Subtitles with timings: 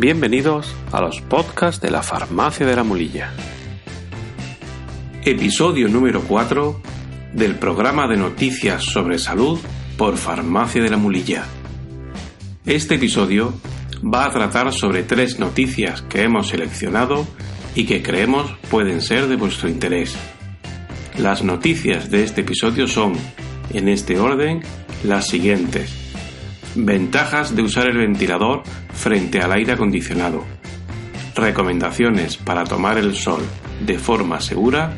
[0.00, 3.34] Bienvenidos a los podcasts de la Farmacia de la Mulilla.
[5.26, 6.80] Episodio número 4
[7.34, 9.60] del programa de noticias sobre salud
[9.98, 11.44] por Farmacia de la Mulilla.
[12.64, 13.52] Este episodio
[14.02, 17.26] va a tratar sobre tres noticias que hemos seleccionado
[17.74, 20.16] y que creemos pueden ser de vuestro interés.
[21.18, 23.12] Las noticias de este episodio son,
[23.68, 24.62] en este orden,
[25.04, 25.94] las siguientes.
[26.74, 28.62] Ventajas de usar el ventilador
[29.00, 30.44] frente al aire acondicionado.
[31.34, 33.42] Recomendaciones para tomar el sol
[33.80, 34.92] de forma segura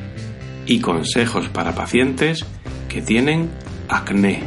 [0.67, 2.45] y consejos para pacientes
[2.89, 3.49] que tienen
[3.89, 4.43] acné.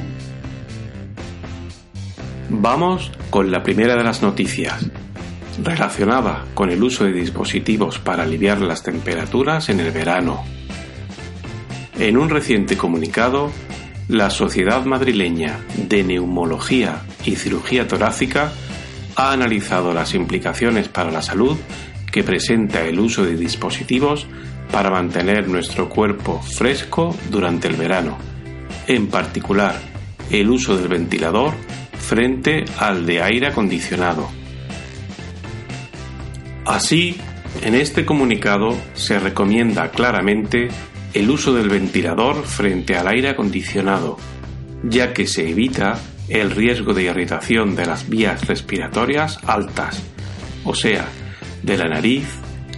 [2.50, 4.92] Vamos con la primera de las noticias,
[5.64, 10.44] relacionada con el uso de dispositivos para aliviar las temperaturas en el verano.
[11.98, 13.52] En un reciente comunicado,
[14.10, 18.52] la Sociedad Madrileña de Neumología y Cirugía Torácica
[19.16, 21.58] ha analizado las implicaciones para la salud
[22.12, 24.28] que presenta el uso de dispositivos
[24.72, 28.18] para mantener nuestro cuerpo fresco durante el verano,
[28.88, 29.80] en particular
[30.32, 31.54] el uso del ventilador
[31.98, 34.30] frente al de aire acondicionado.
[36.66, 37.18] Así,
[37.62, 40.70] en este comunicado se recomienda claramente
[41.14, 44.18] el uso del ventilador frente al aire acondicionado,
[44.84, 50.02] ya que se evita el riesgo de irritación de las vías respiratorias altas,
[50.64, 51.08] o sea,
[51.62, 52.28] de la nariz,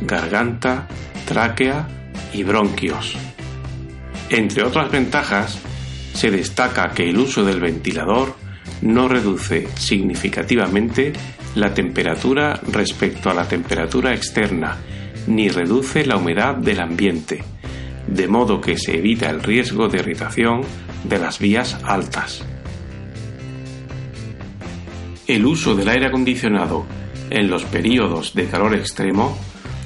[0.01, 0.87] garganta,
[1.25, 1.87] tráquea
[2.33, 3.15] y bronquios.
[4.29, 5.59] Entre otras ventajas,
[6.13, 8.35] se destaca que el uso del ventilador
[8.81, 11.13] no reduce significativamente
[11.55, 14.77] la temperatura respecto a la temperatura externa,
[15.27, 17.43] ni reduce la humedad del ambiente,
[18.07, 20.61] de modo que se evita el riesgo de irritación
[21.03, 22.43] de las vías altas.
[25.27, 26.85] El uso del aire acondicionado
[27.29, 29.37] en los periodos de calor extremo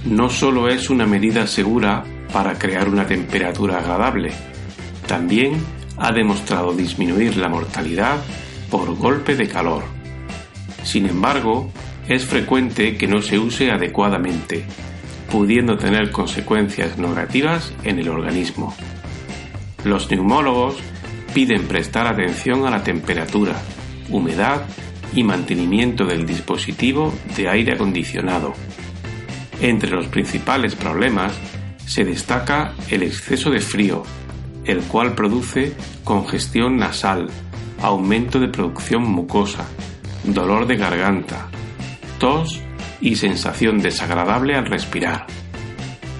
[0.06, 4.31] no solo es una medida segura para crear una temperatura agradable,
[5.07, 5.53] también
[5.97, 8.18] ha demostrado disminuir la mortalidad
[8.69, 9.84] por golpe de calor.
[10.84, 11.72] Sin embargo,
[12.08, 14.63] es frecuente que no se use adecuadamente,
[15.31, 18.75] pudiendo tener consecuencias negativas en el organismo.
[19.84, 20.78] Los neumólogos
[21.34, 23.59] piden prestar atención a la temperatura,
[24.09, 24.66] humedad
[25.13, 28.53] y mantenimiento del dispositivo de aire acondicionado.
[29.61, 31.33] Entre los principales problemas
[31.85, 34.03] se destaca el exceso de frío,
[34.66, 35.73] el cual produce
[36.03, 37.27] congestión nasal,
[37.81, 39.66] aumento de producción mucosa,
[40.23, 41.49] dolor de garganta,
[42.19, 42.61] tos
[43.01, 45.25] y sensación desagradable al respirar.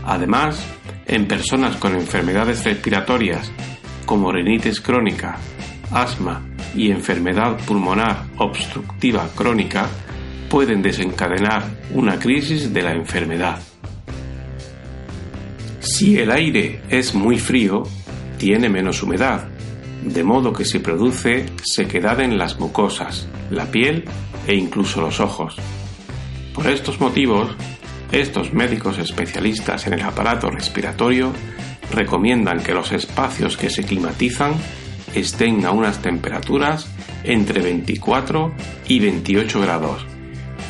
[0.04, 0.66] Además,
[1.06, 3.52] en personas con enfermedades respiratorias
[4.06, 5.38] como rinitis crónica,
[5.92, 9.90] asma y enfermedad pulmonar obstructiva crónica,
[10.50, 13.62] pueden desencadenar una crisis de la enfermedad.
[15.80, 17.84] Si el aire es muy frío,
[18.38, 19.48] tiene menos humedad,
[20.04, 24.06] de modo que se produce sequedad en las mucosas, la piel
[24.48, 25.56] e incluso los ojos.
[26.54, 27.56] Por estos motivos,
[28.12, 31.32] estos médicos especialistas en el aparato respiratorio
[31.92, 34.54] recomiendan que los espacios que se climatizan
[35.14, 36.88] estén a unas temperaturas
[37.24, 38.54] entre 24
[38.88, 40.06] y 28 grados,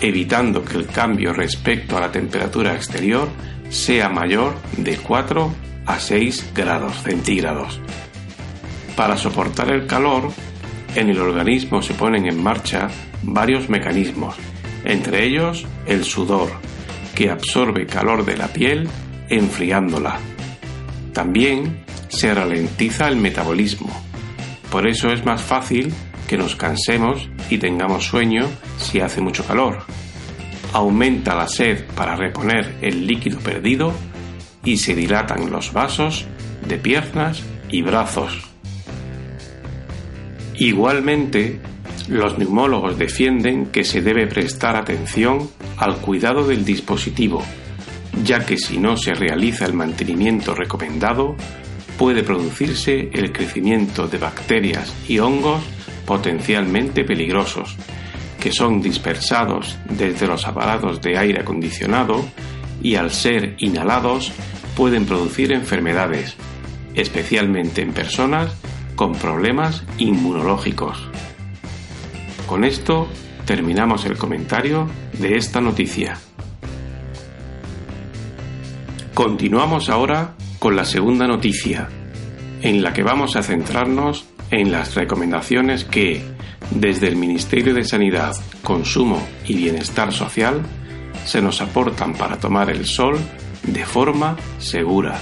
[0.02, 3.30] evitando que el cambio respecto a la temperatura exterior
[3.70, 5.54] sea mayor de 4
[5.86, 7.80] a 6 grados centígrados.
[8.96, 10.32] Para soportar el calor,
[10.96, 12.90] en el organismo se ponen en marcha
[13.24, 14.36] varios mecanismos,
[14.84, 16.50] entre ellos el sudor,
[17.16, 18.90] que absorbe calor de la piel
[19.30, 20.20] enfriándola.
[21.14, 24.11] También se ralentiza el metabolismo.
[24.72, 25.94] Por eso es más fácil
[26.28, 29.80] que nos cansemos y tengamos sueño si hace mucho calor.
[30.72, 33.94] Aumenta la sed para reponer el líquido perdido
[34.64, 36.26] y se dilatan los vasos
[36.66, 38.50] de piernas y brazos.
[40.56, 41.60] Igualmente,
[42.08, 47.44] los neumólogos defienden que se debe prestar atención al cuidado del dispositivo,
[48.24, 51.36] ya que si no se realiza el mantenimiento recomendado,
[52.02, 55.62] puede producirse el crecimiento de bacterias y hongos
[56.08, 57.76] potencialmente peligrosos,
[58.40, 62.26] que son dispersados desde los aparatos de aire acondicionado
[62.82, 64.32] y al ser inhalados
[64.76, 66.38] pueden producir enfermedades,
[66.96, 68.52] especialmente en personas
[68.96, 71.08] con problemas inmunológicos.
[72.48, 73.10] Con esto
[73.46, 74.90] terminamos el comentario
[75.20, 76.18] de esta noticia.
[79.14, 81.90] Continuamos ahora con la segunda noticia,
[82.62, 86.22] en la que vamos a centrarnos en las recomendaciones que,
[86.70, 90.62] desde el Ministerio de Sanidad, Consumo y Bienestar Social,
[91.26, 93.18] se nos aportan para tomar el sol
[93.64, 95.20] de forma segura.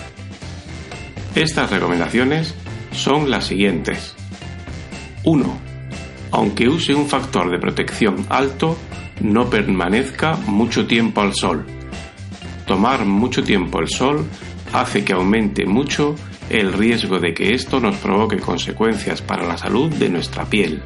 [1.36, 2.54] Estas recomendaciones
[2.92, 4.16] son las siguientes.
[5.24, 5.58] 1.
[6.32, 8.78] Aunque use un factor de protección alto,
[9.22, 11.66] no permanezca mucho tiempo al sol.
[12.68, 14.28] Tomar mucho tiempo el sol
[14.74, 16.16] hace que aumente mucho
[16.50, 20.82] el riesgo de que esto nos provoque consecuencias para la salud de nuestra piel.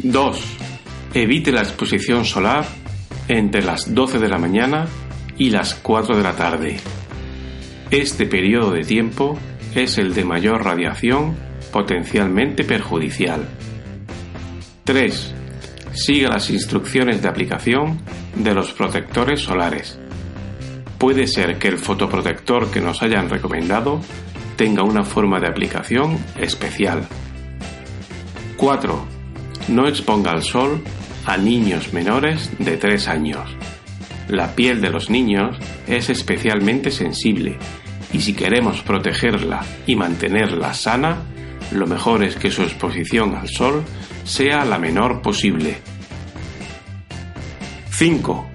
[0.00, 0.42] 2.
[1.14, 2.66] Evite la exposición solar
[3.26, 4.86] entre las 12 de la mañana
[5.36, 6.76] y las 4 de la tarde.
[7.90, 9.38] Este periodo de tiempo
[9.74, 11.36] es el de mayor radiación
[11.72, 13.48] potencialmente perjudicial.
[14.84, 15.34] 3.
[15.92, 18.00] Siga las instrucciones de aplicación
[18.34, 19.98] de los protectores solares.
[20.98, 24.00] Puede ser que el fotoprotector que nos hayan recomendado
[24.56, 27.06] tenga una forma de aplicación especial.
[28.56, 29.06] 4.
[29.68, 30.82] No exponga al sol
[31.24, 33.48] a niños menores de 3 años.
[34.28, 35.56] La piel de los niños
[35.86, 37.58] es especialmente sensible
[38.12, 41.22] y si queremos protegerla y mantenerla sana,
[41.70, 43.84] lo mejor es que su exposición al sol
[44.24, 45.78] sea la menor posible.
[47.90, 48.50] 5.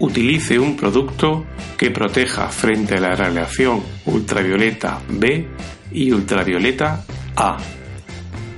[0.00, 1.46] Utilice un producto
[1.76, 5.48] que proteja frente a la radiación ultravioleta B
[5.92, 7.04] y ultravioleta
[7.36, 7.56] A.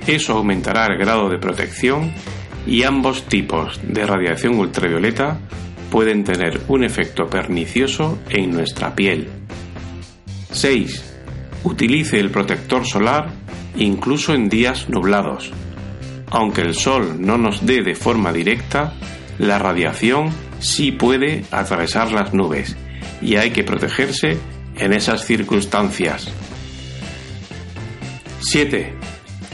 [0.07, 2.13] Eso aumentará el grado de protección
[2.65, 5.39] y ambos tipos de radiación ultravioleta
[5.91, 9.27] pueden tener un efecto pernicioso en nuestra piel.
[10.51, 11.03] 6.
[11.63, 13.29] Utilice el protector solar
[13.75, 15.51] incluso en días nublados.
[16.31, 18.93] Aunque el sol no nos dé de forma directa,
[19.39, 20.29] la radiación
[20.59, 22.75] sí puede atravesar las nubes
[23.21, 24.37] y hay que protegerse
[24.75, 26.27] en esas circunstancias.
[28.39, 28.93] 7.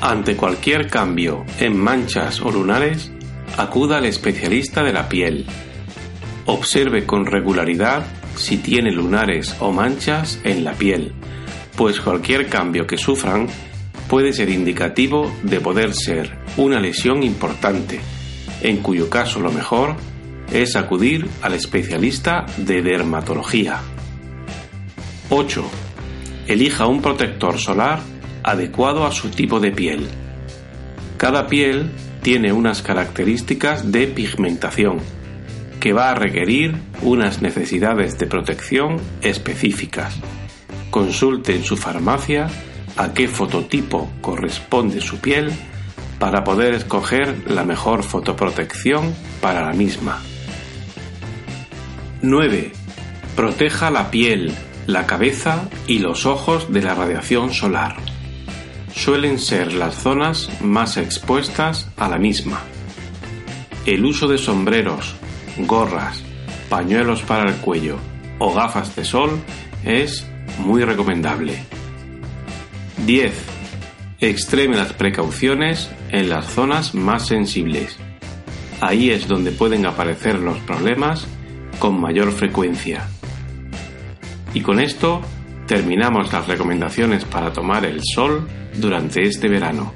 [0.01, 3.11] Ante cualquier cambio en manchas o lunares,
[3.57, 5.45] acuda al especialista de la piel.
[6.45, 11.13] Observe con regularidad si tiene lunares o manchas en la piel,
[11.75, 13.47] pues cualquier cambio que sufran
[14.09, 17.99] puede ser indicativo de poder ser una lesión importante,
[18.61, 19.95] en cuyo caso lo mejor
[20.51, 23.79] es acudir al especialista de dermatología.
[25.29, 25.65] 8.
[26.47, 27.99] Elija un protector solar
[28.43, 30.07] adecuado a su tipo de piel.
[31.17, 31.89] Cada piel
[32.21, 34.99] tiene unas características de pigmentación
[35.79, 40.15] que va a requerir unas necesidades de protección específicas.
[40.89, 42.47] Consulte en su farmacia
[42.97, 45.51] a qué fototipo corresponde su piel
[46.19, 50.21] para poder escoger la mejor fotoprotección para la misma.
[52.25, 52.71] 9.
[53.35, 54.51] Proteja la piel,
[54.87, 57.97] la cabeza y los ojos de la radiación solar.
[58.95, 62.61] Suelen ser las zonas más expuestas a la misma.
[63.85, 65.13] El uso de sombreros,
[65.57, 66.23] gorras,
[66.67, 67.99] pañuelos para el cuello
[68.39, 69.39] o gafas de sol
[69.83, 70.25] es
[70.57, 71.59] muy recomendable.
[73.05, 73.33] 10.
[74.19, 77.97] Extreme las precauciones en las zonas más sensibles.
[78.81, 81.27] Ahí es donde pueden aparecer los problemas
[81.79, 83.07] con mayor frecuencia.
[84.53, 85.21] Y con esto
[85.67, 89.93] terminamos las recomendaciones para tomar el sol durante este verano,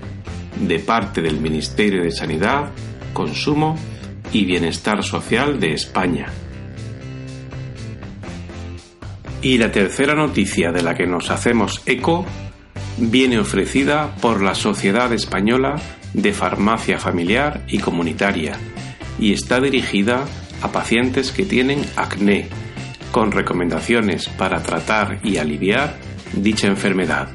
[0.59, 2.71] de parte del Ministerio de Sanidad,
[3.13, 3.77] Consumo
[4.33, 6.27] y Bienestar Social de España.
[9.41, 12.25] Y la tercera noticia de la que nos hacemos eco
[12.97, 15.75] viene ofrecida por la Sociedad Española
[16.13, 18.57] de Farmacia Familiar y Comunitaria
[19.19, 20.25] y está dirigida
[20.61, 22.47] a pacientes que tienen acné,
[23.11, 25.97] con recomendaciones para tratar y aliviar
[26.33, 27.29] dicha enfermedad.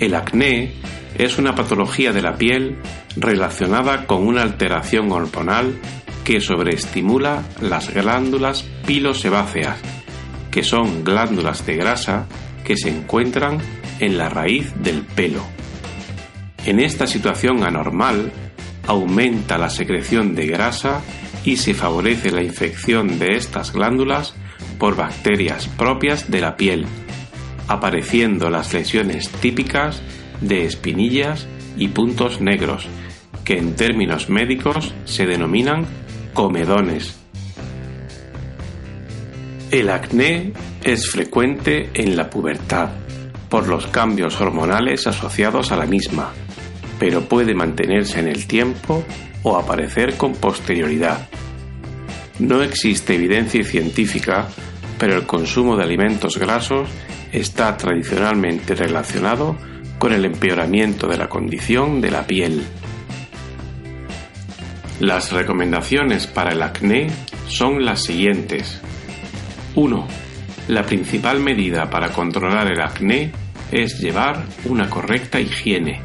[0.00, 0.72] El acné
[1.16, 2.78] es una patología de la piel
[3.16, 5.74] relacionada con una alteración hormonal
[6.24, 9.78] que sobreestimula las glándulas pilosebáceas,
[10.50, 12.26] que son glándulas de grasa
[12.64, 13.58] que se encuentran
[14.00, 15.44] en la raíz del pelo.
[16.64, 18.32] En esta situación anormal,
[18.86, 21.00] aumenta la secreción de grasa
[21.46, 24.34] y se favorece la infección de estas glándulas
[24.78, 26.84] por bacterias propias de la piel,
[27.68, 30.02] apareciendo las lesiones típicas
[30.40, 31.46] de espinillas
[31.78, 32.88] y puntos negros,
[33.44, 35.86] que en términos médicos se denominan
[36.34, 37.16] comedones.
[39.70, 42.90] El acné es frecuente en la pubertad
[43.48, 46.32] por los cambios hormonales asociados a la misma,
[46.98, 49.04] pero puede mantenerse en el tiempo
[49.42, 51.28] o aparecer con posterioridad.
[52.38, 54.48] No existe evidencia científica,
[54.98, 56.88] pero el consumo de alimentos grasos
[57.32, 59.56] está tradicionalmente relacionado
[59.98, 62.62] con el empeoramiento de la condición de la piel.
[65.00, 67.08] Las recomendaciones para el acné
[67.48, 68.80] son las siguientes.
[69.74, 70.06] 1.
[70.68, 73.30] La principal medida para controlar el acné
[73.70, 76.00] es llevar una correcta higiene.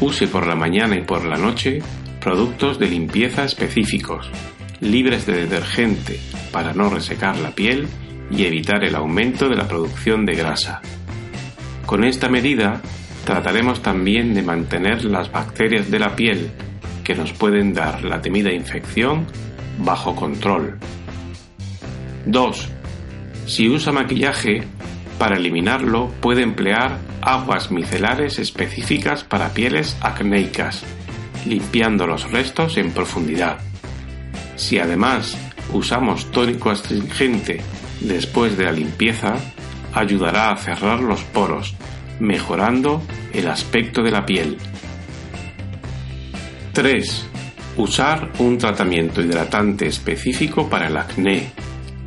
[0.00, 1.78] Use por la mañana y por la noche
[2.20, 4.28] productos de limpieza específicos,
[4.80, 6.20] libres de detergente
[6.52, 7.86] para no resecar la piel
[8.30, 10.82] y evitar el aumento de la producción de grasa.
[11.86, 12.82] Con esta medida
[13.24, 16.50] trataremos también de mantener las bacterias de la piel
[17.04, 19.26] que nos pueden dar la temida infección
[19.78, 20.78] bajo control.
[22.26, 22.68] 2.
[23.46, 24.62] Si usa maquillaje,
[25.18, 30.84] para eliminarlo puede emplear aguas micelares específicas para pieles acnéicas,
[31.44, 33.58] limpiando los restos en profundidad.
[34.54, 35.36] Si además
[35.72, 37.60] usamos tónico astringente
[38.00, 39.34] después de la limpieza,
[39.92, 41.74] ayudará a cerrar los poros,
[42.20, 43.02] mejorando
[43.32, 44.56] el aspecto de la piel.
[46.74, 47.26] 3.
[47.76, 51.50] Usar un tratamiento hidratante específico para el acné,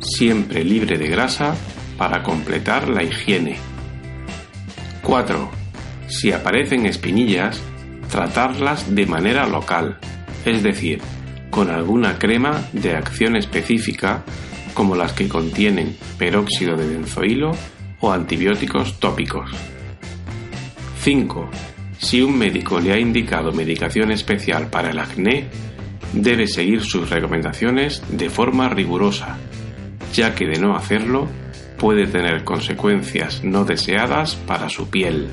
[0.00, 1.54] siempre libre de grasa,
[1.98, 3.69] para completar la higiene.
[5.10, 5.50] 4.
[6.06, 7.60] Si aparecen espinillas,
[8.12, 9.98] tratarlas de manera local,
[10.44, 11.00] es decir,
[11.50, 14.22] con alguna crema de acción específica
[14.72, 17.50] como las que contienen peróxido de benzoilo
[17.98, 19.50] o antibióticos tópicos.
[21.00, 21.50] 5.
[21.98, 25.48] Si un médico le ha indicado medicación especial para el acné,
[26.12, 29.38] debe seguir sus recomendaciones de forma rigurosa,
[30.14, 31.26] ya que de no hacerlo
[31.80, 35.28] puede tener consecuencias no deseadas para su piel.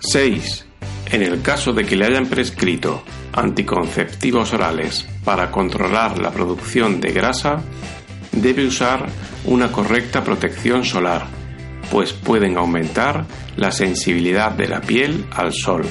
[0.00, 0.66] 6.
[1.12, 3.02] En el caso de que le hayan prescrito
[3.32, 7.62] anticonceptivos orales para controlar la producción de grasa,
[8.32, 9.06] debe usar
[9.44, 11.40] una correcta protección solar
[11.90, 13.26] pues pueden aumentar
[13.56, 15.82] la sensibilidad de la piel al sol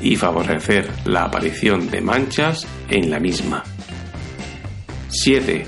[0.00, 3.62] y favorecer la aparición de manchas en la misma.
[5.08, 5.64] 7.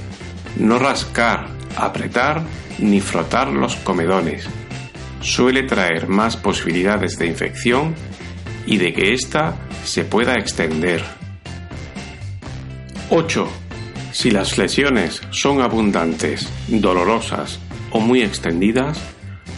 [0.58, 1.48] No rascar,
[1.84, 2.42] apretar
[2.78, 4.48] ni frotar los comedones.
[5.20, 7.94] Suele traer más posibilidades de infección
[8.66, 11.02] y de que ésta se pueda extender.
[13.10, 13.48] 8.
[14.12, 17.58] Si las lesiones son abundantes, dolorosas
[17.90, 18.98] o muy extendidas,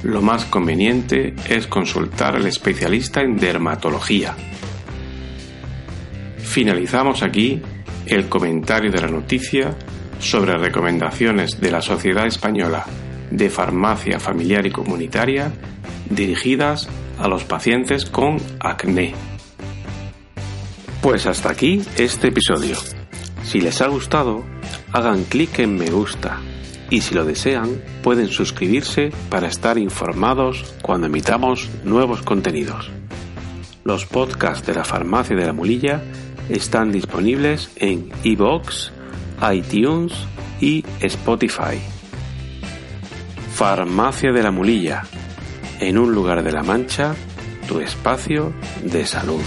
[0.03, 4.35] lo más conveniente es consultar al especialista en dermatología.
[6.39, 7.61] Finalizamos aquí
[8.07, 9.77] el comentario de la noticia
[10.21, 12.87] sobre recomendaciones de la Sociedad Española
[13.31, 15.50] de Farmacia Familiar y Comunitaria
[16.09, 19.15] dirigidas a los pacientes con acné.
[21.03, 22.77] Pues hasta aquí este episodio.
[23.43, 24.45] Si les ha gustado,
[24.93, 26.39] hagan clic en me gusta
[26.91, 32.91] y si lo desean pueden suscribirse para estar informados cuando emitamos nuevos contenidos.
[33.85, 36.03] Los podcasts de la Farmacia de la Mulilla
[36.49, 38.91] están disponibles en iVoox,
[39.53, 40.13] iTunes
[40.61, 41.79] y Spotify.
[43.55, 45.05] Farmacia de la Mulilla,
[45.81, 47.15] en un lugar de la Mancha,
[47.67, 49.43] tu espacio de salud.